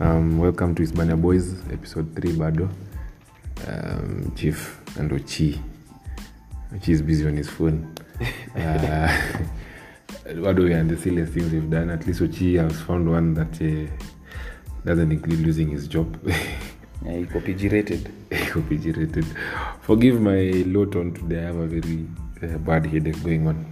Um, 0.00 0.38
welcome 0.38 0.74
to 0.76 0.82
Hispania 0.82 1.16
Boys, 1.16 1.54
episode 1.72 2.14
3 2.14 2.32
bado. 2.34 2.68
Um, 3.66 4.32
Chief 4.36 4.80
and 4.96 5.10
Ochi. 5.10 5.58
Ochi 6.72 6.88
is 6.90 7.02
busy 7.02 7.26
on 7.26 7.36
his 7.36 7.48
phone. 7.48 7.94
Uh, 8.56 9.08
bado 10.42 10.64
we 10.64 10.72
are 10.72 10.84
the 10.84 10.96
silliest 10.96 11.32
things 11.32 11.52
we've 11.52 11.70
done. 11.70 11.90
At 11.90 12.06
least 12.06 12.20
Ochi 12.20 12.58
has 12.58 12.80
found 12.80 13.08
one 13.10 13.34
that 13.34 13.60
uh, 13.60 13.90
doesn't 14.84 15.12
include 15.12 15.40
losing 15.40 15.68
his 15.68 15.88
job. 15.88 16.16
Yeah, 17.04 17.12
iko 17.12 17.40
PG 17.44 17.68
rated 17.68 18.10
PG 18.68 18.90
rated. 18.92 19.24
Forgive 19.82 20.20
my 20.20 20.64
low 20.66 20.84
tone 20.84 21.14
today. 21.14 21.38
I 21.38 21.46
have 21.46 21.56
a 21.56 21.66
very 21.66 22.08
uh, 22.42 22.58
bad 22.58 22.86
headache 22.86 23.22
going 23.22 23.46
on. 23.46 23.64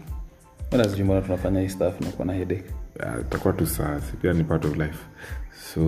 Tunafanya 0.70 1.60
hii 1.60 1.68
stuff 1.68 2.00
na 2.00 2.10
kuwa 2.10 2.26
na 2.26 2.32
headache 2.32 2.70
Uh, 3.00 3.20
itakuwa 3.20 3.52
tu 3.54 3.66
saa 3.66 4.00
pia 4.22 4.32
ni 4.32 4.44
part 4.44 4.64
of 4.64 4.76
life 4.76 4.98
so 5.74 5.80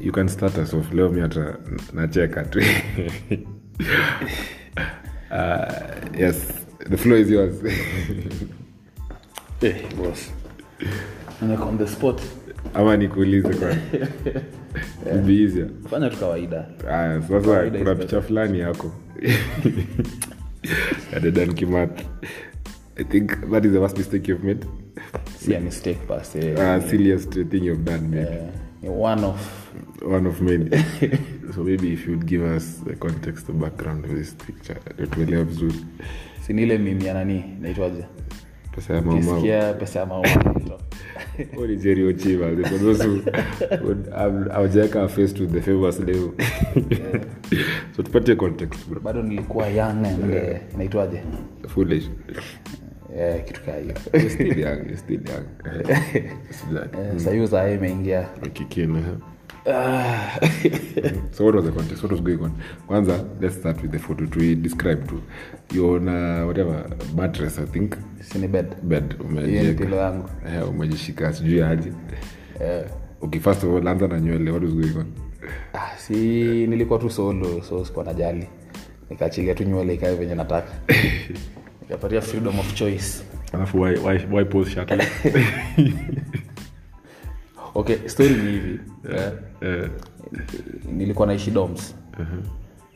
you 0.00 0.12
can 0.12 0.28
start 0.28 0.58
us 0.58 0.74
off. 0.74 0.92
Leo 0.92 1.08
mi 1.08 1.20
hata 1.20 1.56
nacheka 1.92 2.44
tu. 2.44 2.60
Uh, 5.30 5.70
yes 6.18 6.60
the 6.88 6.96
floor 6.96 7.18
is 7.18 7.30
yours. 7.30 7.54
Hey, 9.60 9.86
boss. 9.96 10.30
Nimekuwa 11.42 11.68
on 11.68 11.78
the 11.78 11.86
spot. 11.86 12.20
Ama 12.74 12.96
nikuulize 12.96 13.48
kwa 13.48 13.70
It'll 15.06 15.22
be 15.22 15.32
easier. 15.32 15.68
Fanya 15.90 16.10
tu 16.10 16.16
kawaida. 16.16 16.66
Sasa 17.28 17.70
kuna 17.70 17.94
picha 17.94 18.22
fulani 18.22 18.58
yako. 18.58 18.92
Adedan 21.16 21.22
dedan 21.22 21.54
kimat 21.54 22.04
i 22.96 23.04
think 23.04 23.50
that 23.50 23.64
is 23.64 23.72
the 23.72 23.80
worst 23.80 23.98
mistake 23.98 24.28
you've 24.28 24.44
made. 24.44 24.66
Si 25.38 25.54
a 25.54 25.60
mistake 25.60 25.98
per 26.08 26.24
se. 26.24 26.54
Uh, 26.54 26.80
silliest 26.88 27.32
thing 27.32 27.64
you've 27.64 27.84
done 27.84 28.08
maybe 28.08 28.30
Eh, 28.30 28.40
ni 28.40 28.69
one 28.82 29.24
of 29.24 29.40
one 30.02 30.26
of 30.28 30.40
many. 30.40 30.70
So 31.54 31.64
maybe 31.64 31.92
if 31.92 32.06
you'd 32.06 32.26
give 32.26 32.42
us 32.44 32.76
the 32.86 32.94
context 32.94 33.46
the 33.48 33.52
background 33.52 34.04
of 34.04 34.10
this 34.12 34.34
picture 34.34 34.74
tuelewa 35.10 35.44
vizuri. 35.44 35.74
Si 36.46 36.52
ile 36.52 36.78
mimi 36.78 37.06
ya 37.06 37.14
nani 37.14 37.44
naitwaje 37.60 38.04
pesa 38.74 38.94
ya 38.94 39.02
maumau. 39.02 39.42
Pesa 39.78 40.00
ya 40.00 40.06
mauma 40.06 40.28
ni 41.68 41.76
Jerry 41.76 42.02
Ochiba, 42.04 42.68
for 42.68 42.78
those 42.78 43.02
who 43.02 43.22
would 43.82 44.06
hawajaweka 44.50 45.08
face 45.08 45.32
to 45.32 45.46
the 45.46 45.60
famous 45.62 45.98
level 45.98 46.32
so 47.96 48.02
tupatie 48.02 48.36
context 48.36 48.88
bro. 48.88 49.00
Bado 49.00 49.22
nilikuwa 49.22 49.68
young 49.68 50.06
and 50.06 50.34
eh, 50.34 50.60
inaitwaje? 50.74 51.22
Foolish 51.68 52.10
eh, 53.18 53.44
kitu 53.44 53.60
kaa 53.60 53.76
hiyo. 53.76 53.94
You're 54.12 54.30
still 54.30 54.58
young 54.58 54.78
you're 54.78 54.96
still 54.96 55.20
young 55.28 55.46
Still 56.50 56.76
young. 56.76 57.18
Sahii 57.18 57.46
saa 57.46 57.68
hii 57.68 57.74
imeingia. 57.74 58.28
Kikini, 58.52 59.02
huh? 59.02 59.18
So 61.32 61.44
what 61.44 61.54
was 61.54 61.64
the 61.64 61.72
context? 61.72 62.02
What 62.02 62.12
was 62.12 62.20
going 62.22 62.42
on? 62.42 62.52
Kwanza 62.86 63.24
let's 63.40 63.56
start 63.56 63.82
with 63.82 63.92
the 63.92 63.98
photo 63.98 64.26
to 64.26 64.54
describe 64.54 65.06
to 65.08 65.20
you're 65.74 66.00
whatever 66.46 66.86
mattress 67.14 67.58
i 67.58 67.66
think. 67.66 67.96
Si 68.20 68.38
bed. 68.38 68.74
Bed 68.82 69.14
hiyo 69.18 69.30
ni 69.32 69.40
umejieka 69.40 69.84
pilo 69.84 69.96
yangu. 69.96 70.28
Eh, 70.46 70.68
umejishika 70.68 71.32
sijui 71.32 71.62
aje. 71.62 71.92
Eh, 72.60 72.84
okay 73.20 73.40
first 73.40 73.64
of 73.64 73.76
all 73.76 73.88
anza 73.88 74.08
na 74.08 74.20
nywele. 74.20 74.50
What 74.50 74.64
was 74.64 74.72
going 74.72 74.96
on? 74.96 75.12
Ah, 75.74 75.96
si 75.98 76.14
nilikuwa 76.66 76.98
tu 76.98 77.10
solo 77.10 77.62
so 77.62 77.84
sikuwa 77.84 78.04
najali. 78.04 78.46
Nikaachilia 79.10 79.54
tu 79.54 79.64
nywele 79.64 79.94
ikae 79.94 80.14
venye 80.14 80.34
nataka 80.34 80.72
nikapatia 81.90 82.20
freedom 82.20 82.58
of 82.58 82.74
choice. 82.74 83.24
Alafu 83.52 83.80
why, 83.80 83.94
why, 83.98 84.18
why 84.30 84.44
pose 84.44 84.80
okay 87.74 88.08
story 88.08 88.30
ni 88.34 88.50
hivi. 88.50 88.80
Yeah. 89.12 89.32
yeah. 89.62 89.90
nilikuwa 90.92 91.26
naishi 91.26 91.50
doms. 91.50 91.94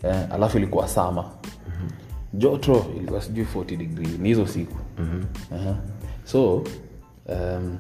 Eh, 0.03 0.17
alafu 0.31 0.59
ilikuwa 0.59 0.89
sama 0.89 1.31
joto 2.35 2.87
ilikuwa 2.97 3.23
sijui 3.23 3.47
40 3.55 3.77
degree. 3.77 4.19
Ni 4.19 4.29
hizo 4.29 4.47
siku. 4.47 4.79
Uh-huh. 4.99 5.75
so 6.25 6.65
um, 7.27 7.79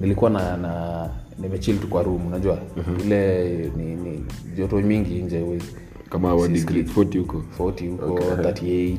nilikuwa 0.00 0.30
na, 0.30 0.56
na 0.56 1.08
nimechil 1.38 1.78
tu 1.78 1.88
kwa 1.88 2.02
room. 2.02 2.26
Unajua 2.26 2.58
ile 3.04 3.54
ni, 3.76 3.96
ni 3.96 4.24
joto 4.56 4.76
mingi 4.76 5.22
nje 5.22 5.40
huwezi 5.40 5.76
kama 6.10 6.34
wa 6.34 6.48
degree 6.48 6.82
40 6.82 7.18
huko. 7.18 7.42
40 7.58 7.90
huko 7.90 8.18
38 8.18 8.98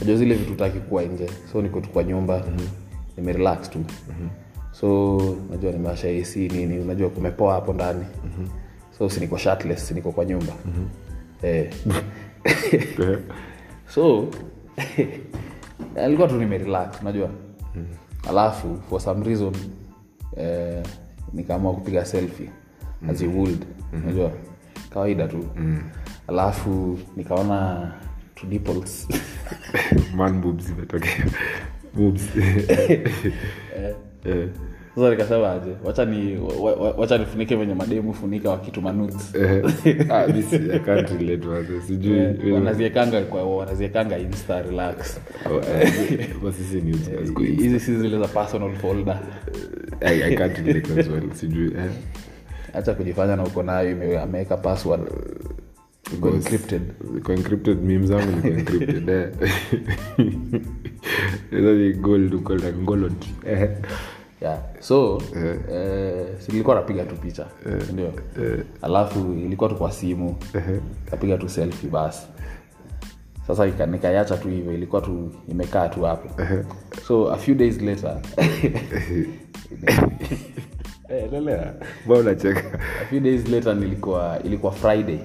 najua 0.00 0.16
zile 0.16 0.34
vitu 0.34 0.54
taki 0.54 0.78
kuwa 0.78 1.02
nje 1.02 1.30
so 1.52 1.62
niko 1.62 1.80
tu 1.80 1.88
kwa 1.88 2.04
nyumba. 2.04 2.44
Nimerelax 3.16 3.70
tu. 3.70 3.84
So 4.72 5.18
najua 5.50 5.72
nimeasha 5.72 6.08
ac 6.08 6.36
nini 6.36 6.78
unajua 6.78 7.10
kumepoa 7.10 7.54
hapo 7.54 7.72
ndani. 7.72 8.04
So 8.98 9.08
siniko 9.08 9.38
shirtless 9.38 9.88
si 9.88 9.94
kwa 9.94 10.24
nyumba. 10.24 10.52
Eh. 11.42 11.70
Eh, 12.44 13.18
so 13.94 14.26
alikuwa 16.04 16.28
tu 16.28 16.34
nimerelax 16.34 17.00
unajua. 17.00 17.30
Alafu 18.28 18.78
for 18.90 19.00
some 19.00 19.24
reason 19.24 19.54
eh, 20.36 20.82
nikaamua 21.32 21.72
kupiga 21.74 22.04
selfie 22.04 22.50
as 23.10 23.22
you 23.22 23.38
would 23.38 23.64
unajua. 23.92 24.30
Kawaida 24.90 25.28
tu 25.28 25.44
alafu 26.32 26.98
nikaona 27.16 27.92
imetokea. 30.72 31.26
Eh, 34.24 34.48
sasa 34.94 35.10
nikasema 35.10 35.52
aje 35.52 35.70
wacha 35.84 36.04
ni 36.04 36.36
wa- 36.36 36.72
wa- 36.74 36.90
wacha 36.90 37.18
nifunike 37.18 37.56
venye 37.56 37.74
mademu 37.74 38.14
funika 38.14 38.50
wakituma 38.50 38.92
nudes 38.92 39.34
eh, 39.34 40.06
ah, 40.10 40.26
Eh, 42.18 42.34
insta 44.18 44.62
relax. 44.62 45.20
Oh, 45.50 45.60
eh, 45.80 46.28
hizi 47.62 47.80
si 47.80 47.96
zile 47.98 48.18
za 48.18 48.28
personal 48.28 48.74
folder. 48.76 49.18
Eh. 51.78 51.90
hacha 52.72 52.94
kujifanya 52.94 53.36
na 53.36 53.44
uko 53.44 53.62
nayo 53.62 54.22
ameweka 54.22 54.56
password 54.56 55.02
zangu 58.06 58.46
eh. 58.46 59.28
Eh. 63.46 63.70
yeah. 64.42 64.58
so 64.80 65.22
silikuwa 66.38 66.76
napiga 66.76 67.04
tu 67.04 67.14
picha 67.16 67.46
ndio 67.92 68.12
alafu 68.82 69.18
ilikuwa 69.32 69.70
tu 69.70 69.76
kwa 69.76 69.92
simu 69.92 70.36
kapiga 71.10 71.38
tu 71.38 71.48
selfie 71.48 71.90
basi 71.90 72.26
sasa 73.46 73.66
ika- 73.66 73.86
nikaiacha 73.86 74.36
tu 74.36 74.48
hivyo 74.48 74.72
ilikuwa 74.74 75.02
tu 75.02 75.32
imekaa 75.48 75.88
tu 75.88 76.02
hapo. 76.02 76.42
So 77.06 77.32
a 77.32 77.36
few 77.36 77.54
days 77.54 77.80
later. 77.82 78.20
Lelea 81.32 81.74
mbao 82.06 82.22
nacheka 82.22 82.62
a 83.02 83.04
few 83.10 83.20
days 83.20 83.48
later 83.48 83.76
nilikuwa 83.76 84.38
ilikuwa 84.44 84.72
friday 84.72 85.18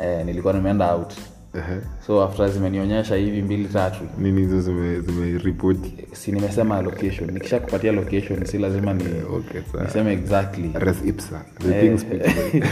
Eh, 0.00 0.18
eh, 0.20 0.26
nilikuwa 0.26 0.52
nimeenda 0.52 0.94
out. 0.94 1.12
Eh. 1.54 1.62
so 2.06 2.22
after 2.24 2.50
zimenionyesha 2.50 3.16
hivi 3.16 3.42
mbili 3.42 3.64
tatu. 3.68 4.00
Nini 4.18 4.40
hizo 4.40 4.60
zime- 4.60 5.00
zimeripoti 5.00 5.94
si 6.12 6.32
nimesema 6.32 6.82
location. 6.82 7.30
Nikisha 7.30 7.60
kupatia 7.60 7.92
location 7.92 8.44
si 8.44 8.58
lazima 8.58 8.92
ni 8.92 9.04
okay, 9.36 9.60
niseme 9.84 10.12
exactly. 10.12 10.70
Res 10.74 10.96
ipsa. 11.04 11.40
The 11.58 11.80
thing 11.80 11.98
speaks 11.98 12.34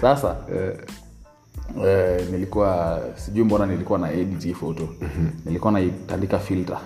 sasa 0.00 0.36
eh, 1.86 2.20
nilikuwa 2.30 3.00
sijui 3.14 3.44
mbona 3.44 3.66
nilikuwa 3.66 3.98
na 3.98 4.12
edit 4.12 4.54
photo. 4.54 4.88
Mm-hmm. 5.00 5.30
nilikuwa 5.44 5.72
naitandika 5.72 6.38
filter. 6.38 6.78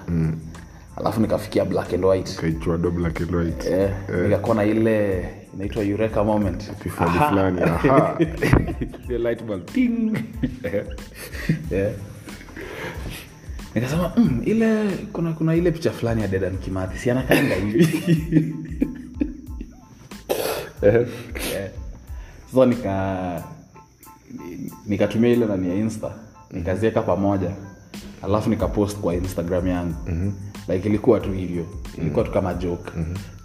Alafu 0.96 1.20
nikafikia 1.20 1.64
black 1.64 1.94
and 1.94 2.04
white. 2.04 2.40
Black 2.94 3.20
and 3.20 3.34
white. 3.34 3.66
Eh, 3.70 3.90
nikakuwa 4.22 4.56
na 4.56 4.64
ile 4.64 5.24
inaitwa 5.54 5.84
eureka 5.84 6.24
moment. 6.24 6.72
Fulani 7.28 7.60
the 9.08 9.18
light 9.18 9.42
bulb. 9.44 9.66
Ting. 9.66 10.16
Yeah. 11.70 11.92
nikasema 13.74 14.12
mm, 14.16 14.42
ile 14.44 14.90
kuna 15.12 15.32
kuna 15.32 15.54
ile 15.54 15.70
picha 15.70 15.90
fulani 15.90 16.22
ya 16.22 16.28
dedan 16.28 16.58
kimathi. 16.58 16.98
Si 16.98 17.10
anakanga 17.10 17.54
hivi? 17.54 17.88
Eh, 20.82 21.06
sasa 22.50 22.66
nika 22.66 23.42
nikatumia 24.86 25.32
ile 25.32 25.46
nani 25.46 25.68
ya 25.68 25.74
insta. 25.74 26.10
Nikazieka 26.50 27.02
pamoja. 27.02 27.50
Alafu 28.22 28.50
nikapost 28.50 28.98
kwa 28.98 29.14
instagram 29.14 29.66
yangu. 29.66 29.94
Mm-hmm. 30.06 30.32
like 30.68 30.88
ilikuwa 30.88 31.20
tu 31.20 31.32
hivyo. 31.32 31.66
Ilikuwa 31.98 32.24
tu 32.24 32.30
kama 32.32 32.54
joke. 32.54 32.92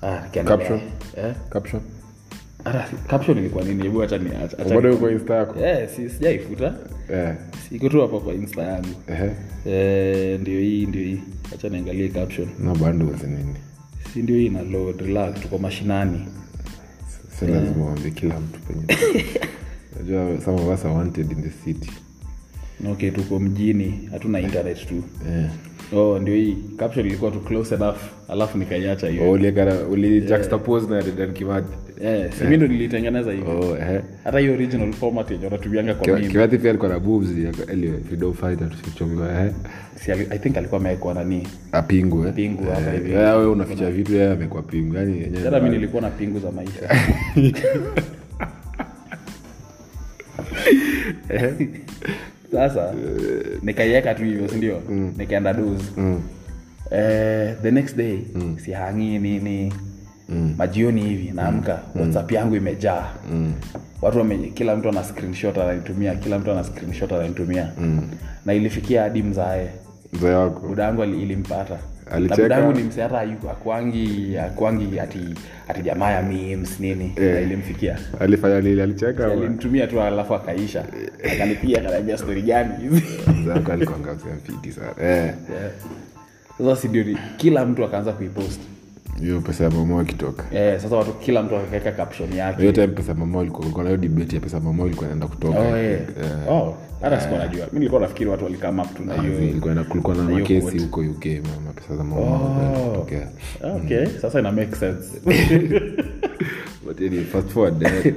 Ah, 0.01 0.17
Caption? 0.43 0.79
eh? 1.17 1.35
caption 1.49 1.81
Hata 2.67 2.87
caption 3.07 3.37
ilikuwa 3.37 3.63
nini? 3.63 3.83
Hebu 3.83 4.03
acha 4.03 4.17
ni 4.17 4.29
acha- 4.29 4.57
acha- 4.59 4.75
bado 4.75 4.95
uko 4.95 5.11
insta 5.11 5.35
yako? 5.35 5.59
Eh, 5.59 5.89
si- 5.95 6.09
sijaifuta. 6.09 6.73
Eh. 7.13 7.33
Iko 7.71 7.89
tu 7.89 8.01
hapa 8.01 8.19
kwa 8.19 8.33
insta 8.33 8.61
yangu. 8.63 8.87
Eh 9.07 9.31
eh, 9.65 10.39
ndio 10.39 10.59
hii 10.59 10.85
ndio 10.85 11.01
hii. 11.01 11.19
Acha 11.53 11.69
niangalie 11.69 12.07
caption. 12.09 12.47
No 12.59 12.75
bundles 12.75 13.23
nini? 13.23 13.55
Si 14.13 14.21
ndio 14.21 14.35
hii 14.37 14.49
na 14.49 14.61
load 14.61 15.01
relax 15.05 15.41
tuko 15.41 15.57
mashinani. 15.57 16.19
Si 17.39 17.45
lazima 17.45 17.85
uambie 17.85 18.11
kila 18.11 18.39
mtu 18.39 18.59
penye 18.59 18.83
najua 19.97 20.41
some 20.45 20.61
of 20.61 20.73
us 20.79 20.85
are 20.85 20.93
wanted 20.95 21.31
in 21.31 21.43
the 21.43 21.51
city. 21.65 21.91
Okay 22.91 23.11
tuko 23.11 23.39
mjini 23.39 24.09
hatuna 24.11 24.39
internet 24.39 24.87
tu. 24.87 25.03
Yeah. 25.31 25.51
oh 25.93 26.19
ndio 26.19 26.35
hii. 26.35 26.57
Caption 26.77 27.05
ilikuwa 27.07 27.31
tu 27.31 27.39
close 27.39 27.75
enough. 27.75 27.97
Alafu 28.27 28.57
nikaiacha 28.57 29.07
hiyo. 29.07 29.31
Uli 29.91 30.21
juxtapose 30.21 30.87
na 30.87 31.01
Dedan 31.01 31.33
Kimathi 31.33 31.67
yeah, 32.01 32.31
si 32.31 32.43
mi 32.43 32.57
ndo 32.57 32.67
nilitengeneza 32.67 33.31
hivi. 33.31 33.51
Oh 33.51 33.77
eh. 33.77 34.01
Hata 34.23 34.39
hiyo 34.39 34.53
original 34.53 34.93
format 34.93 35.31
yenye 35.31 35.45
wanatumianga 35.45 35.93
kwa 35.93 36.05
Kiwa- 36.05 36.19
meme 36.19 36.47
pia 36.57 36.69
alikuwa 36.69 36.89
na 36.89 36.99
boobs 36.99 37.27
anyway 39.01 39.45
eh. 39.45 39.51
Si, 39.95 40.11
i 40.11 40.39
think 40.39 40.57
alikuwa 40.57 41.13
nani? 41.13 41.47
Eh. 41.73 42.33
Pingu 42.35 42.63
hapa 42.63 42.91
hivi. 42.91 43.11
Eh, 43.11 43.17
wewe 43.17 43.45
unaficha 43.45 43.91
vitu 43.91 44.13
yeye 44.13 44.31
amekuwa 44.31 44.63
pingu 44.63 44.95
yani 44.95 45.21
yenyewe 45.21 45.43
hata 45.43 45.59
mi 45.59 45.69
nilikuwa 45.69 46.01
na 46.01 46.09
pingu 46.09 46.39
za 46.39 46.51
maisha. 46.51 46.89
Sasa 52.51 52.93
nikaiweka 53.61 54.15
tu 54.15 54.23
hivyo 54.23 54.47
sindio 54.47 54.81
nikaenda 55.17 55.53
dos 55.53 55.81
eh, 56.91 57.55
the 57.61 57.71
next 57.71 57.95
day 57.97 58.19
sihangi 58.65 59.19
nini 59.19 59.73
majioni 60.57 61.01
hivi 61.01 61.31
naamka 61.35 61.79
whatsapp 61.95 62.31
yangu 62.31 62.55
imejaa. 62.55 63.05
Watu 64.01 64.17
wame, 64.17 64.37
kila 64.37 64.75
mtu 64.75 64.89
ana 64.89 65.03
screenshot 65.03 65.57
ananitumia 65.57 66.15
kila 66.15 66.39
mtu 66.39 66.51
ana 66.51 66.63
screenshot 66.63 67.11
ananitumia 67.11 67.71
na 68.45 68.53
ilifikia 68.53 69.01
hadi 69.01 69.23
mzae. 69.23 69.69
Mzee 70.13 70.29
wako? 70.33 70.67
Buda 70.67 70.83
yangu 70.83 71.03
ilimpata. 71.03 71.77
Alicheka? 72.11 72.37
na 72.41 72.43
buda 72.43 72.55
yangu 72.55 72.73
ni 72.79 72.83
mse 72.83 73.01
hata 73.01 73.19
akwangi 73.21 74.37
akwangi 74.37 74.99
ati, 74.99 75.19
ati 75.67 75.81
jamaa 75.81 76.11
ya 76.11 76.21
memes 76.23 76.79
nini. 76.79 77.13
Yeah. 77.21 77.43
ilimfikia. 77.43 77.97
Alifanya 78.19 78.59
lile 78.59 78.83
alicheka 78.83 79.25
alimtumia 79.31 79.87
tu 79.87 80.01
alafu 80.01 80.35
akaisha. 80.35 80.85
Akanipiga 81.35 81.79
akaniambia 81.79 82.17
stori 82.17 82.41
gani 82.41 82.73
hizi? 82.81 83.03
Mzee 83.41 83.49
wako 83.51 83.71
alikuwa 83.71 83.99
ngazia 83.99 84.33
mfiti 84.33 84.71
sana. 84.71 84.93
Eh. 85.01 85.33
Sasa 86.57 86.75
sindio 86.75 87.17
kila 87.37 87.65
mtu 87.65 87.85
akaanza 87.85 88.11
kuipost 88.11 88.59
hiyo 89.21 89.41
pesa 89.41 89.63
ya 89.63 89.69
mama 89.69 90.01
ikitoka 90.01 90.43
eh, 90.55 90.79
sasa 90.79 90.95
watu 90.95 91.13
kila 91.13 91.43
mtu 91.43 91.55
akaweka 91.55 91.91
caption 91.91 92.33
yake. 92.33 92.59
Hiyo 92.61 92.71
time 92.71 92.87
pesa 92.87 93.13
mama 93.13 93.41
ilikuwa 93.41 93.59
kulikuwa 93.61 93.85
hiyo 93.85 93.97
debate 93.97 94.35
ya 94.35 94.41
pesa 94.41 94.59
mama 94.59 94.83
ilikuwa 94.85 95.05
inaenda 95.05 95.27
kutoka. 95.27 95.59
Oh, 95.59 95.77
eh. 95.77 95.99
oh, 96.49 96.77
hata 97.01 97.21
sikuwa 97.21 97.39
najua. 97.39 97.65
Mi 97.71 97.79
nilikuwa 97.79 98.01
nafikiri 98.01 98.29
watu 98.29 98.43
walikama 98.43 98.85
tu 98.85 99.03
na 99.05 99.21
hiyo. 99.21 99.39
ilikuwa 99.43 99.75
na 99.75 99.83
kulikuwa 99.83 100.15
na 100.15 100.23
makesi 100.23 100.79
huko 100.79 101.01
UK 101.01 101.25
mama 101.25 101.71
pesa 101.75 101.95
za 101.97 102.03
mama 102.03 102.37
zinaenda 102.55 102.79
kutokea. 102.89 103.27
Okay 103.75 104.05
sasa 104.21 104.39
ina 104.39 104.51
make 104.51 104.75
sense. 104.75 105.19
But 106.85 107.01
anyway 107.01 107.23
fast 107.25 107.47
forward 107.49 107.83
eh, 107.83 108.03
the- 108.03 108.11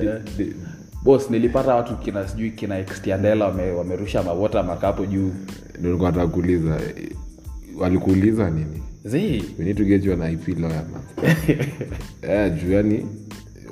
the- 0.00 0.20
the- 0.36 0.52
bos 1.02 1.30
nilipata 1.30 1.74
watu 1.74 1.96
kina 1.96 2.28
sijui 2.28 2.50
kina 2.50 2.78
extiandela 2.78 3.44
wame, 3.46 3.70
wamerusha 3.70 4.22
mawota 4.22 4.62
makapo 4.62 5.06
juu. 5.06 5.30
Nilikuwa 5.82 6.10
nataka 6.10 6.26
kuuliza 6.28 6.74
eh, 6.76 7.10
walikuuliza 7.78 8.50
nini 8.50 8.82
zi? 9.06 9.44
We 9.58 9.64
need 9.64 9.76
to 9.76 9.84
get 9.84 10.04
you 10.04 10.12
an 10.12 10.22
IP 10.32 10.58
lawyer 10.58 10.84
man. 10.92 11.02
Eh 12.22 12.52
juu 12.62 12.72
yani 12.72 13.06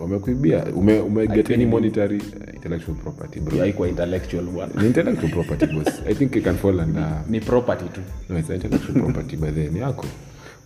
wamekuibia. 0.01 0.65
Ume, 0.65 1.01
ume 1.01 1.27
get 1.27 1.51
any 1.51 1.67
monetary 1.67 2.17
uh, 2.17 2.55
intellectual 2.55 2.97
property 2.97 3.41
bro? 3.41 3.59
Haikuwa 3.59 3.89
intellectual 3.89 4.45
bwana 4.45 4.73
ni 4.83 4.87
intellectual 4.87 5.31
property 5.33 5.67
boss. 5.67 5.89
I 6.11 6.15
think 6.15 6.37
it 6.37 6.45
can 6.45 6.57
fall 6.57 6.81
under 6.81 7.23
ni 7.29 7.41
property 7.41 7.85
tu. 7.85 8.01
No 8.29 8.39
it's 8.39 8.51
intellectual 8.51 9.03
property 9.03 9.37
by 9.37 9.51
then 9.51 9.77
yako. 9.77 10.07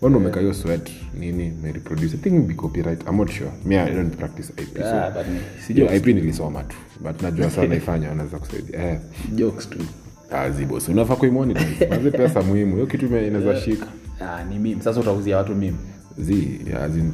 Wanda 0.00 0.18
umeka 0.18 0.40
hiyo 0.40 0.54
sweat 0.54 0.90
nini 1.20 1.52
mereproduce 1.62 2.14
i 2.14 2.18
think 2.18 2.34
maybe 2.34 2.54
copyright. 2.54 3.02
I'm 3.08 3.16
not 3.16 3.30
sure. 3.30 3.50
Me 3.64 3.80
i 3.80 3.94
don't 3.94 4.16
practice 4.16 4.52
ip 4.62 4.78
so 4.78 4.84
Ah, 4.84 5.10
but 5.10 5.26
ni- 5.76 5.96
ip 5.96 6.06
nilisoma 6.06 6.62
tu. 6.64 6.76
But 7.00 7.22
najua 7.22 7.50
sana 7.50 7.68
naifanya 7.68 8.08
wanaweza 8.08 8.38
kusaidia. 8.38 8.90
Eh. 8.90 8.98
Jokes 9.34 9.70
tu. 9.70 9.78
Kazi 10.30 10.64
boss. 10.64 10.88
Unafaa 10.88 11.16
kuimonetize. 11.16 11.86
Mazi 11.86 12.10
pesa 12.10 12.42
muhimu. 12.42 12.74
Hiyo 12.74 12.86
kitu 12.86 13.06
inaweza 13.06 13.60
shika 13.60 13.86
ah, 14.20 14.44
ni 14.44 14.58
mim 14.58 14.80
sasa 14.80 15.00
utauzia 15.00 15.36
watu 15.36 15.54
zi 16.18 16.60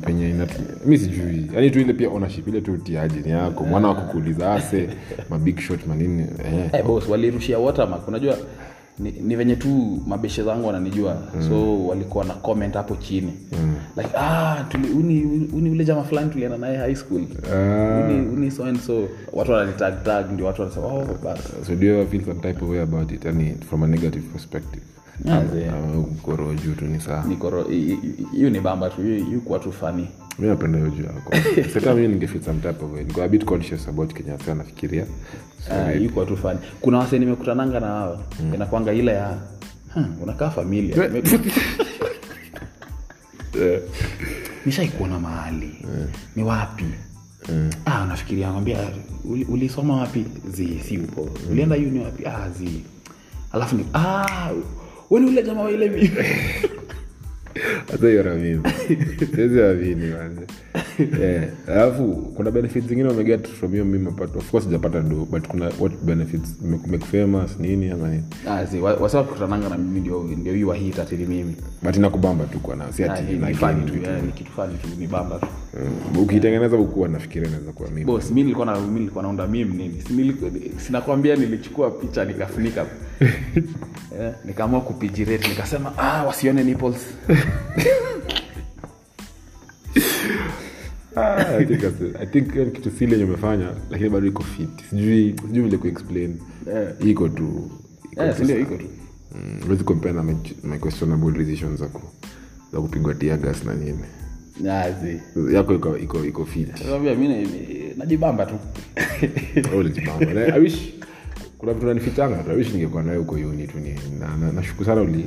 penye 0.04 0.30
inatu 0.30 0.54
mi 0.84 0.98
sijui. 0.98 1.50
Yani 1.54 1.70
tu 1.70 1.80
ile 1.80 1.92
pia 1.92 2.08
ownership 2.08 2.48
ile 2.48 2.60
tu 2.60 2.72
utiaji 2.72 3.20
ni 3.20 3.30
yako. 3.30 3.64
Mwana 3.64 3.88
wa 3.88 3.94
kukuuliza 3.94 4.54
ase 4.54 4.88
mabig 5.30 5.60
shot 5.60 5.86
manini 5.86 6.22
eh. 6.22 6.70
hey, 6.72 6.82
boss 6.82 7.08
walirushia 7.08 7.58
watermark 7.58 8.08
unajua 8.08 8.36
ni, 8.98 9.10
ni 9.10 9.36
venye 9.36 9.56
tu 9.56 10.00
mabeshe 10.06 10.42
zangu 10.42 10.66
wananijua. 10.66 11.16
Mm. 11.34 11.48
so 11.48 11.86
walikuwa 11.86 12.24
na 12.24 12.34
comment 12.34 12.74
hapo 12.74 12.96
chini. 12.96 13.32
Mm. 13.52 13.74
like 13.96 14.10
ah, 14.18 14.64
tuli, 14.68 14.88
uni, 14.88 15.48
uni 15.52 15.70
ule 15.70 15.84
jama 15.84 16.04
fulani 16.04 16.30
tulienda 16.30 16.58
naye 16.58 16.76
high 16.76 16.94
school. 16.94 17.22
Ah. 17.54 18.00
uni, 18.08 18.28
uni 18.28 18.50
so 18.50 18.64
and 18.64 18.80
so. 18.80 19.08
Watu 19.32 19.52
wananitagtag 19.52 20.32
ndio 20.32 20.46
watu 20.46 20.62
wanasema 20.62 20.86
oh, 20.86 21.06
so 21.66 21.74
do 21.74 21.86
you 21.86 21.94
ever 21.94 22.06
feel 22.06 22.24
some 22.24 22.40
type 22.40 22.64
of 22.64 22.70
way 22.70 22.80
about 22.82 23.12
it? 23.12 23.24
Yani 23.24 23.54
from 23.68 23.82
a 23.82 23.86
negative 23.86 24.24
perspective 24.32 24.82
Juu 26.64 26.74
tu 26.74 26.84
ni 26.84 27.00
saa 27.00 27.24
hiyo 28.32 28.60
bamba 28.62 28.90
tu 28.90 29.02
hiyo 29.02 29.40
kuwa 29.44 29.58
tu 29.58 29.72
fani 29.72 30.08
mi 30.38 30.48
napenda 30.48 30.78
hiyo 30.78 30.90
juu 30.90 31.04
yako. 31.04 31.34
Seta 31.72 31.94
mi 31.94 32.08
ningefeel 32.08 32.42
some 32.42 32.60
type 32.60 32.84
of 32.84 32.92
way 32.92 33.04
niko 33.04 33.22
a 33.22 33.28
bit 33.28 33.44
conscious 33.44 33.88
about 33.88 34.12
kenya 34.14 34.38
sa 34.38 34.54
nafikiria 34.54 35.06
hiyo 35.98 36.10
kuwa 36.10 36.26
tu 36.26 36.36
fani 36.36 36.58
kuna 36.80 36.98
wase 36.98 37.18
nimekutananga 37.18 37.80
na 37.80 37.92
wao. 37.92 38.20
Inakwanga 38.54 38.92
ile 38.92 39.12
ya 39.12 39.38
hmm, 39.94 40.16
unakaa 40.22 40.50
familia. 40.50 40.96
Nishaikuona 44.66 45.18
mahali. 45.20 45.74
Ni 46.36 46.42
wapi? 46.42 46.84
Ah, 47.84 48.04
nafikiria 48.06 48.46
nakwambia 48.46 48.78
"Uli- 49.24 49.44
ulisoma 49.44 49.96
wapi? 49.96 50.24
Zi 50.52 50.80
si 50.88 50.98
upo. 50.98 51.28
Ulienda 51.50 51.76
uni 51.76 51.98
wapi? 52.04 52.26
Ah, 52.26 52.50
zi. 52.50 52.82
Alafu 53.52 53.76
ni 53.76 53.86
ah, 53.94 54.50
weni 55.10 55.26
ule 55.26 55.42
jamaa 55.42 55.62
wa 55.62 55.70
ile 55.70 55.88
mi 55.88 56.10
hata 57.92 58.08
hiyo 58.08 58.22
ramimi 58.22 58.62
siwezi 59.34 59.62
amini 59.62 60.06
manze 60.10 60.46
Eh, 60.98 61.48
alafu 61.68 62.04
kuna 62.36 62.50
benefits 62.50 62.86
zingine 62.86 63.08
wameget 63.08 63.48
from 63.48 63.72
hiyo 63.72 63.84
mimi 63.84 64.08
apart 64.08 64.36
of 64.36 64.50
course 64.50 64.64
sijapata 64.64 65.00
do 65.00 65.26
but 65.30 65.46
kuna 65.48 65.64
what 65.80 65.92
benefits 66.02 66.62
make, 66.62 66.90
make 66.90 67.04
famous 67.04 67.58
nini 67.60 67.90
ama 67.90 68.08
nini. 68.08 68.22
Ah, 68.48 68.64
na 69.68 69.78
mimi 69.78 70.00
ndio 70.00 70.22
ndio 70.38 70.54
hii 70.54 70.64
wahit 70.64 70.98
mimi. 71.12 71.56
But 71.82 71.96
inakubamba 71.96 72.44
tu 72.44 72.58
kwa 72.58 72.92
si 72.92 73.04
Ah, 73.04 73.12
ati 73.12 73.22
ni 73.32 74.32
kitu 74.32 74.50
tu 74.82 74.88
ni 74.98 75.06
bamba 75.06 75.38
tu 75.38 75.46
Mm, 76.14 76.18
ukitengeneza 76.22 76.76
ukuwa 76.76 77.08
nafikiria 77.08 77.48
inaweza 77.48 77.72
kuwa 77.72 77.90
mimi. 77.90 78.12
Nilikuwa 78.34 78.66
na 78.66 79.22
naunda 79.22 79.46
mim 79.46 79.72
nini? 79.76 80.02
Sinakwambia 80.76 81.36
nilichukua 81.36 81.90
picha 81.90 82.24
nikafunika 82.24 82.86
eh, 84.20 84.32
nikaamua 84.44 84.80
kupijirate 84.80 85.48
nikasema 85.48 85.98
ah, 85.98 86.24
wasione 86.24 86.64
nipples. 86.64 87.06
Ah, 91.16 91.36
I 91.58 91.64
think 91.64 91.80
that's- 91.80 92.22
I 92.22 92.26
think 92.26 92.52
hiyo 92.52 92.64
ni 92.64 92.70
kitu 92.70 92.90
sili 92.90 93.12
yenye 93.12 93.24
umefanya 93.24 93.70
lakini 93.90 94.10
bado 94.10 94.26
iko 94.26 94.42
fit. 94.42 94.68
Sijui 94.90 95.34
sijui 95.46 95.62
vile 95.64 95.76
kuexplain 95.78 96.36
iko 97.00 97.24
Eh, 97.26 97.32
tu 97.34 97.70
iko 98.60 98.76
tu. 98.76 98.84
Mm, 99.34 99.76
compare 99.84 100.12
na 100.14 100.22
my, 100.22 100.34
my 100.64 100.78
questionable 100.78 101.30
decisions 101.44 101.80
za 101.80 101.86
ku 101.86 102.00
za 102.72 102.80
kupigwa 102.80 103.14
tiagas 103.14 103.64
na 103.64 103.74
nini. 103.74 103.98
Nazi. 104.60 105.20
yako 105.52 105.74
iko 105.74 105.98
iko 105.98 106.24
iko 106.24 106.44
fit. 106.44 106.68
Nakwambia 106.84 107.14
mi 107.14 107.28
na- 107.28 107.48
najibamba 107.96 108.46
tu. 108.46 108.54
Wewe 109.56 109.76
ulijibamba. 109.78 110.26
I 110.56 110.60
wish 110.60 110.92
kuna 111.64 111.74
vitu 111.74 111.86
nanifichanga 111.86 112.36
tuawishi 112.42 112.70
ningekuwa 112.72 113.02
nayo 113.02 113.18
huko 113.18 113.34
uni 113.34 113.66
tu 113.66 113.78
ni 113.78 114.00
na, 114.20 114.36
na, 114.52 114.62
sana 114.84 115.00
uli 115.00 115.26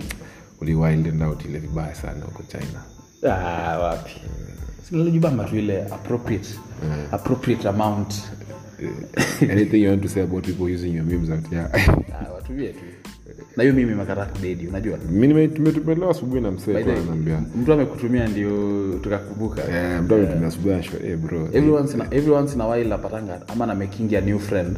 uli 0.61 0.75
wild 0.75 1.21
out 1.21 1.45
ile 1.45 1.59
vibaya 1.59 1.95
sana 1.95 2.25
huko 2.25 2.43
China. 2.43 2.83
Ah, 3.33 3.79
wapi? 3.79 4.11
Sinajibamba 4.89 5.43
tu 5.43 5.55
ile 5.57 5.81
appropriate 5.85 6.49
appropriate 7.11 7.67
amount 7.69 8.13
anything 9.41 9.83
you 9.83 9.89
want 9.89 10.01
to 10.01 10.09
say 10.09 10.23
about 10.23 10.45
people 10.45 10.73
using 10.73 10.95
your 10.95 11.05
memes 11.05 11.29
out 11.29 11.49
here 11.49 11.67
ah, 11.73 12.33
watumie 12.33 12.67
tu. 12.67 12.79
Na 13.57 13.63
hiyo 13.63 13.75
mimi 13.75 13.95
makata 13.95 14.25
kudedi 14.25 14.67
unajua? 14.67 14.97
Mimi 15.09 15.49
asubuhi 16.09 16.41
na 16.41 16.51
msee 16.51 16.77
ananiambia. 16.77 17.41
mtu 17.61 17.73
amekutumia 17.73 18.27
ndio 18.27 18.51
tukakumbuka 19.03 19.61
eh 19.61 20.01
mtu 20.01 20.15
ametumia 20.15 20.47
asubuhi 20.47 20.73
anashwa 20.73 20.99
eh 20.99 21.17
bro. 21.17 21.45
Every 21.53 21.69
once 21.69 21.93
in 21.93 22.01
a, 22.01 22.05
every 22.11 22.31
once 22.31 22.53
in 22.55 22.61
a 22.61 22.67
while 22.67 22.89
napatanga 22.89 23.41
ama 23.47 23.65
na 23.65 23.75
making 23.75 24.15
a 24.15 24.21
new 24.21 24.39
friend. 24.39 24.77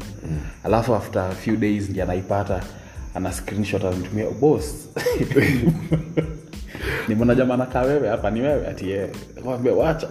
Alafu 0.64 0.96
after 0.96 1.22
a 1.22 1.36
few 1.36 1.56
days 1.56 1.90
ndio 1.90 2.04
anaipata 2.04 2.64
ana 3.16 3.32
screenshot 3.32 3.86
anatumia 3.86 4.30
boss 4.30 4.90
nimeona 7.10 7.36
jama 7.36 7.58
nakaa 7.58 7.82
wewe 7.82 8.08
hapa 8.10 8.32
ni 8.32 8.42
wewe 8.42 8.68
ati 8.68 8.90
yeye. 8.90 9.10
Wacha. 9.78 10.08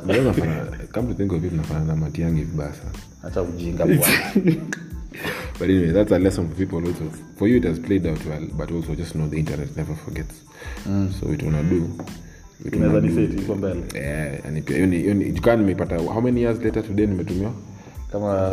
Matiangi 1.96 2.42
vibaya 2.44 2.72
sana. 2.74 3.42
Ujinga 3.42 3.86
but 5.58 5.62
anyway 5.68 5.92
that's 5.92 6.12
a 6.12 6.18
lesson 6.18 6.48
for 6.48 6.56
people 6.56 6.88
also. 6.88 7.04
For 7.36 7.48
you 7.48 7.56
it 7.56 7.64
has 7.64 7.78
played 7.80 8.06
out 8.06 8.24
well 8.26 8.46
but 8.56 8.70
also 8.70 8.94
just 8.94 9.12
know 9.14 9.26
the 9.28 9.36
internet 9.38 9.76
never 9.76 9.94
forgets. 9.96 10.34
So 11.20 11.32
it 11.32 11.42
wanna 11.42 11.62
do. 11.62 11.88
Eh, 13.94 15.32
jukaa 15.34 15.56
nimepata 15.56 15.96
how 15.98 16.20
many 16.20 16.40
years 16.40 16.58
later 16.64 16.82
today 16.82 17.06
nimetumia 17.06 17.50
kama 18.12 18.52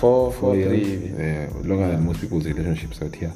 4 0.00 0.56
years. 0.56 0.68
three, 0.68 1.10
yeah, 1.26 1.48
longer 1.64 1.90
than 1.90 2.00
most 2.04 2.20
people's 2.20 2.44
relationships 2.44 3.02
out 3.02 3.16
here. 3.16 3.32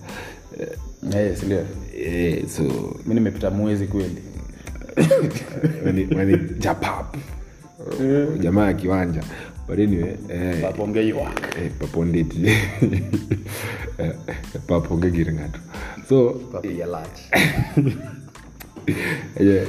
Si 1.36 1.46
ndio? 1.46 1.64
Eh, 1.98 2.46
so 2.48 2.62
mi 3.06 3.14
nimepita 3.14 3.50
mwezi 3.50 3.86
kweli 3.86 4.04
when 4.04 4.16
it- 4.16 4.22
when 4.22 4.85
it 4.85 4.85
japap 6.58 7.16
jamaa 8.40 8.66
ya 8.66 8.74
kiwanja. 8.74 9.22
But 9.68 9.78
anyway 9.78 10.16
eh, 10.28 10.62
eh, 10.62 10.72
Eh, 13.98 14.12
paponge 14.66 15.10
giring'ato 15.10 15.60
so 16.08 16.40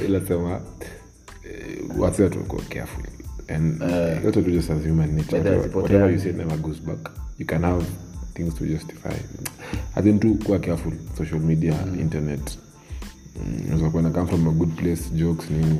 ilasema 0.04 0.60
what's 1.96 2.16
that 2.18 2.36
go 2.48 2.58
careful. 2.68 3.04
And 3.48 3.82
uh, 3.82 4.20
what 4.20 4.36
we 4.36 4.52
just 4.52 4.70
as 4.70 4.84
human 4.84 5.16
nature. 5.16 5.38
Whatever, 5.38 5.80
whatever 5.80 6.10
you 6.10 6.18
say 6.18 6.32
never 6.32 6.56
goes 6.58 6.80
back. 6.80 7.10
You 7.38 7.46
can 7.46 7.62
have 7.62 7.86
things 8.34 8.54
to 8.54 8.66
justify. 8.66 9.16
As 9.96 10.06
in 10.06 10.20
tu 10.20 10.34
kuwa 10.34 10.58
careful. 10.58 10.92
Social 11.16 11.40
media 11.40 11.74
internet. 11.98 12.40
Mm, 12.40 12.67
unaweza 13.66 13.90
kuwa 13.90 14.02
na 14.02 14.10
come 14.10 14.26
from 14.26 14.48
a 14.48 14.50
good 14.50 14.74
place 14.76 15.02
jokes 15.14 15.50
nini. 15.50 15.78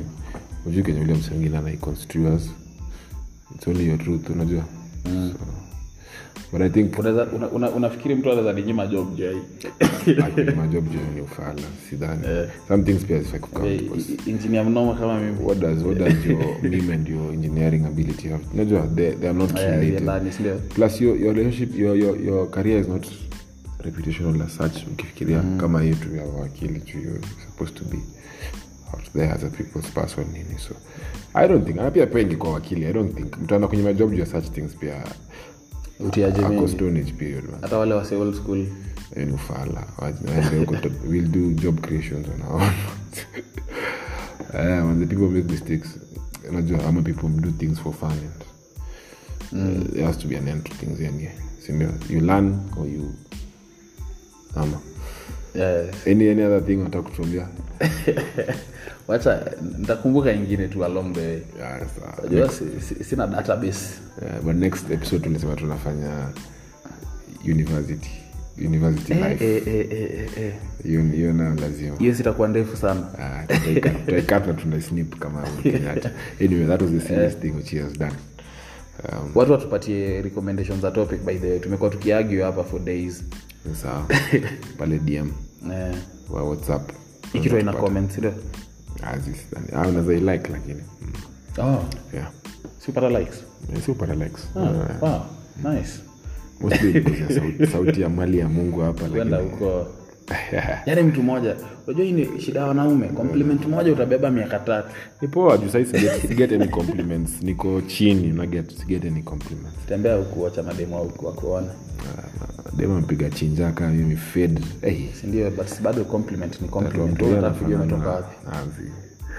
Ujui 0.65 0.83
kenye 0.83 0.99
ule 1.01 1.13
msengine 1.13 1.57
anaiconstruas 1.57 2.49
it's 3.55 3.67
only 3.67 3.87
your 3.87 3.97
truth 3.99 4.29
unajua. 4.29 4.63
So, 5.03 5.37
but 6.51 6.61
i 6.61 6.69
think 6.69 6.99
Unaweza- 6.99 7.27
una- 7.35 7.49
una- 7.49 7.69
unafikiri 7.69 8.15
mtu 8.15 8.31
anaweza 8.31 8.53
ninyima 8.53 8.87
job 8.87 9.15
jai? 9.17 9.35
Majob 10.57 10.89
juu 10.91 10.99
ni 11.15 11.21
ufala 11.21 11.61
sidhani. 11.89 12.21
Some 12.67 12.83
things 12.83 13.05
pia 13.05 13.19
because 13.19 14.13
injinia 14.25 14.63
mnoma 14.63 14.93
kama 14.95 15.19
mimi. 15.19 15.37
What 15.45 15.59
does 15.59 15.83
what 15.83 15.97
does 15.97 16.25
your 16.25 16.61
meme 16.63 16.93
and 16.93 17.07
your 17.07 17.33
engineering 17.33 17.85
ability 17.85 18.27
have? 18.29 18.43
Unajua 18.53 18.87
they, 18.95 19.11
they 19.11 19.29
are 19.29 19.37
not 19.37 19.49
Eh, 19.49 19.55
related 19.71 20.03
yeah, 20.03 20.21
yeah, 20.45 20.57
plus 20.75 21.01
your, 21.01 21.17
your 21.21 21.35
relationship 21.35 21.79
your, 21.79 21.97
your, 21.97 22.21
your 22.21 22.49
career 22.51 22.79
is 22.81 22.87
not 22.87 23.07
reputational 23.79 24.49
such 24.49 24.87
ukifikiria 24.91 25.43
kama 25.57 25.83
yetu 25.83 26.15
ya 26.15 26.23
wakili 26.23 26.79
juu 26.79 27.19
supposed 27.45 27.75
to 27.75 27.83
be 27.85 27.97
out 28.93 29.11
there 29.13 29.31
as 29.31 29.43
a 29.43 29.49
people's 29.49 29.91
person 29.91 30.25
nini 30.33 30.59
so 30.59 30.75
i 31.33 31.47
don't 31.47 31.65
think 31.65 31.77
na 31.77 31.91
pia 31.91 32.07
pengi 32.07 32.35
kwa 32.35 32.53
wakili 32.53 32.85
i 32.85 32.93
don't 32.93 33.15
think 33.15 33.37
mtu 33.37 33.67
kwenye 33.67 33.83
majob 33.83 34.11
juu 34.11 34.19
ya 34.19 34.25
such 34.25 34.45
things 34.51 34.75
pia 34.75 35.03
hata 37.61 37.77
wale 37.77 37.93
wase 37.93 38.15
old 38.15 38.35
school. 38.35 38.65
Eh, 39.15 39.27
ni 39.27 39.33
ufala 39.33 39.87
Waende 39.97 40.57
huko 40.59 40.75
to- 40.75 40.91
we'll 41.09 41.27
do 41.27 41.61
job 41.61 41.81
creations 41.81 42.27
on 42.27 42.41
our 42.41 42.61
own. 42.61 42.71
Eh, 44.53 44.85
when 44.85 44.99
the 44.99 45.05
people 45.05 45.27
make 45.27 45.51
mistakes. 45.51 45.99
Unajua 46.49 46.85
ama 46.87 47.01
people 47.01 47.27
do 47.27 47.51
things 47.51 47.79
for 47.79 47.93
fun 47.93 48.11
and 49.51 49.83
uh, 49.83 49.93
there 49.93 50.05
has 50.05 50.17
to 50.17 50.27
be 50.27 50.37
an 50.37 50.47
end 50.47 50.63
to 50.63 50.73
things 50.75 50.99
anyway 50.99 51.31
sindio 51.59 51.89
you 52.09 52.21
learn 52.21 52.59
or 52.77 52.87
you 52.87 53.13
ama. 54.55 54.79
Yeah. 55.55 55.85
any, 56.07 56.29
any 56.29 56.43
other 56.43 56.65
thing 56.65 56.75
unataka 56.75 57.09
wacha 59.07 59.51
nitakumbuka 59.79 60.31
ingine 60.33 60.67
tu 60.67 60.85
along 60.85 61.13
the 61.13 61.21
way. 61.21 62.49
Si- 62.49 63.03
sina 63.03 63.27
database. 63.27 63.85
Yeah, 64.21 64.41
but 64.41 64.55
next 64.55 64.91
episode 64.91 65.23
tulisema 65.23 65.55
tunafanya 65.55 66.27
university 67.45 68.09
university 68.57 69.13
Eh, 69.13 69.19
life. 69.29 69.45
eh, 69.45 69.63
eh, 69.67 69.87
eh, 69.91 70.11
eh, 70.37 70.43
eh. 70.43 70.53
hiyo 70.83 71.01
hiyo 71.03 71.33
nayo 71.33 71.55
lazima. 71.55 71.97
Hiyo 71.97 72.15
sitakuwa 72.15 72.47
ndefu 72.47 72.77
sana. 72.77 73.07
Ah, 73.19 73.43
tutaika- 73.47 73.89
tutaikata 74.05 74.47
na 74.47 74.53
tunaisnip 74.53 75.19
kama 75.19 75.41
Kenyatta. 75.63 76.11
anyway 76.45 76.67
that 76.67 76.81
was 76.81 76.91
the 76.91 76.99
serious 77.01 77.39
thing 77.39 77.51
which 77.51 77.69
he 77.71 77.79
has 77.79 77.93
done. 77.99 78.15
Um, 79.11 79.31
watu 79.35 79.51
watupatie 79.51 80.21
recommendations 80.21 80.81
za 80.81 80.91
topic 80.91 81.21
by 81.21 81.33
the 81.37 81.49
way. 81.49 81.59
Tumekuwa 81.59 81.89
tukiargue 81.89 82.43
hapa 82.43 82.63
for 82.63 82.79
days 82.79 83.23
sawa. 83.81 84.05
Pale 84.77 84.99
dm 84.99 85.31
yeah. 85.69 85.95
wa 86.29 86.43
whatsapp. 86.43 86.91
Hii 87.33 87.39
ina 87.39 87.73
comments 87.73 88.17
ndio? 88.17 88.33
Ah. 89.03 89.15
Ah, 89.75 89.87
unaweza 89.87 90.13
ilike 90.13 90.51
lakini. 90.51 90.83
Mm, 91.01 91.65
oh. 91.65 91.85
Yeah. 92.13 92.31
Siupata 92.79 93.09
likes? 93.09 93.43
Eh, 93.75 93.81
si 93.85 93.91
upata 93.91 94.15
likes. 94.15 94.47
Oh, 94.55 94.59
wow. 95.01 95.21
Nice. 95.63 95.99
Sauti, 97.71 98.01
ya 98.01 98.09
mali 98.09 98.39
ya 98.39 98.49
mungu 98.49 98.81
hapa 98.81 99.07
lakini 99.07 99.35
huko 99.35 99.87
yaani 100.85 101.01
mtu 101.03 101.23
mmoja 101.23 101.55
unajua 101.87 102.05
hii 102.05 102.11
ni 102.11 102.41
shida 102.41 102.59
ya 102.59 102.65
wanaume 102.65 103.07
compliment 103.07 103.65
moja 103.65 103.91
utabeba 103.91 104.31
miaka 104.31 104.59
tatu. 104.59 104.89
Ni 105.21 105.27
poa 105.27 105.57
juu 105.57 105.69
sahii 105.69 105.85
siget, 105.85 106.27
siget 106.27 106.51
any 106.51 106.67
compliments. 106.67 107.41
Niko 107.41 107.81
chini 107.81 108.27
naget 108.27 108.77
siget 108.79 109.05
any 109.05 109.21
compliments. 109.21 109.85
Tembea 109.87 110.15
huku 110.15 110.43
wacha 110.43 110.63
mademu 110.63 110.97
huku 110.97 111.25
wakuona. 111.25 111.67
Uh, 111.67 112.77
dema 112.77 112.99
mpiga 113.01 113.29
chinja 113.29 113.71
kaa 113.71 113.87
mimi 113.89 114.15
fed. 114.15 114.61
Hey, 114.81 114.97
sindio 115.21 115.51
but 115.51 115.81
bado 115.81 116.03
compliment 116.05 116.61
ni 116.61 116.67
compliment. 116.67 117.21
Umetoka 117.21 118.09
wapi. 118.09 118.35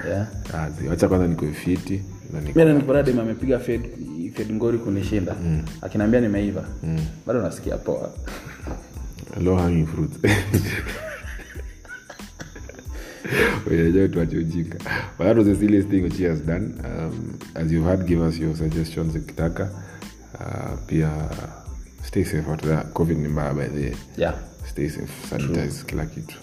Yeah. 0.09 0.27
Wacha 0.91 1.09
kwanza 1.09 1.27
niko 1.27 1.47
fiti 1.47 2.03
na 2.33 2.41
niko 2.41 2.59
mimi 2.59 2.73
nikipata 2.73 3.03
dem 3.03 3.19
amepiga 3.21 3.59
fed 3.59 3.81
fed 4.35 4.53
ngori 4.53 4.79
kunishinda. 4.79 5.35
Akiniambia 5.83 6.21
nimeiva 6.21 6.65
bado 7.27 7.43
nasikia 7.43 7.77
poa 7.77 8.11
low 9.41 9.57
hanging 9.57 9.87
fruit. 9.87 10.11
Unajua 13.67 14.09
tuache 14.09 14.39
ujinga 14.39 14.77
but 15.19 15.27
that 15.27 15.37
was 15.37 15.47
the 15.47 15.55
silliest 15.57 15.89
thing 15.89 16.03
which 16.03 16.17
he 16.17 16.25
has 16.25 16.41
done. 16.41 16.73
Um, 16.85 17.39
as 17.55 17.73
you've 17.73 17.85
had 17.89 18.07
give 18.07 18.21
us 18.29 18.39
your 18.39 18.57
suggestions 18.57 19.15
ukitaka. 19.17 19.69
Uh, 20.41 20.77
pia 20.87 21.11
stay 22.03 22.25
safe 22.25 22.49
after 22.49 22.69
that. 22.69 22.93
Covid 22.95 23.19
ni 23.19 23.29
mbaya 23.29 23.55
by 23.55 23.69
the 23.69 23.97
yeah. 24.17 24.35
Stay 24.71 24.89
safe 24.89 25.13
sanitize 25.31 25.85
kila 25.87 26.07
kitu 26.07 26.37